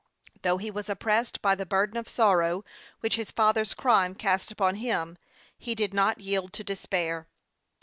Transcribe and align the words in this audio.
Though 0.41 0.57
he 0.57 0.71
was 0.71 0.89
oppressed 0.89 1.43
by 1.43 1.53
the 1.53 1.63
burden 1.63 1.95
of 1.95 2.09
sorrow 2.09 2.65
which 3.01 3.17
his 3.17 3.29
father's 3.29 3.75
crime 3.75 4.15
cast 4.15 4.49
upon 4.49 4.77
him, 4.77 5.15
he 5.59 5.75
did 5.75 5.93
not 5.93 6.19
yield 6.19 6.53
to 6.53 6.63
despair. 6.63 7.27